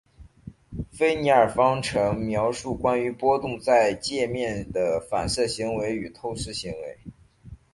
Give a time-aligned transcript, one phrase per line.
[0.91, 6.97] 菲涅耳方程描述关于波动在界面的反射行为与透射行为。